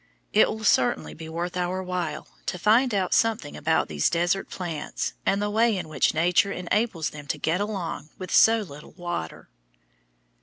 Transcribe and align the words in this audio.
It 0.33 0.49
will 0.49 0.63
certainly 0.63 1.13
be 1.13 1.29
worth 1.29 1.55
our 1.55 1.83
while 1.83 2.27
to 2.47 2.57
find 2.57 2.91
out 2.91 3.13
something 3.13 3.55
about 3.55 3.87
these 3.87 4.09
desert 4.09 4.49
plants 4.49 5.13
and 5.27 5.39
the 5.39 5.49
way 5.51 5.77
in 5.77 5.87
which 5.87 6.15
Nature 6.15 6.51
enables 6.51 7.11
them 7.11 7.27
to 7.27 7.37
get 7.37 7.61
along 7.61 8.09
with 8.17 8.31
so 8.33 8.61
little 8.61 8.93
water. 8.93 9.47